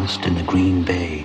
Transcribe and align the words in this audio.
have 0.00 0.26
in 0.26 0.34
the 0.34 0.42
green 0.44 0.82
bay. 0.82 1.19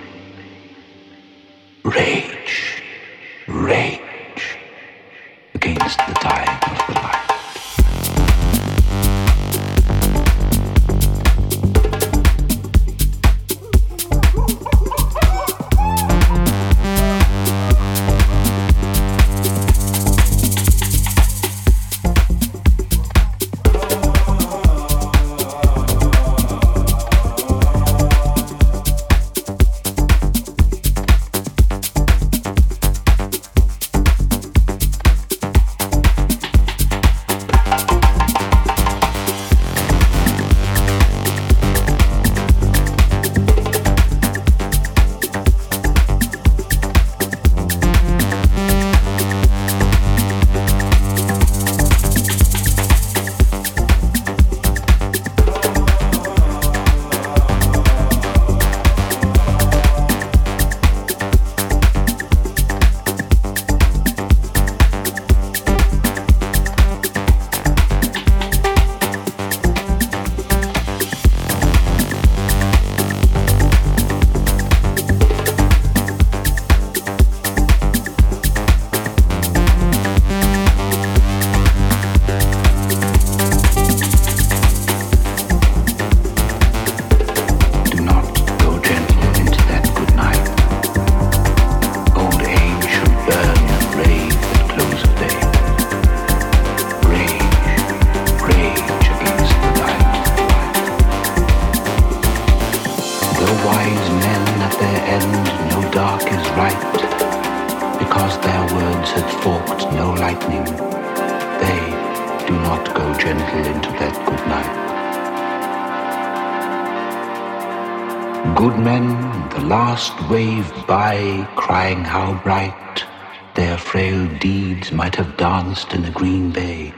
Might 124.92 125.16
have 125.16 125.36
danced 125.36 125.92
in 125.94 126.02
the 126.02 126.10
green 126.10 126.50
bay. 126.50 126.92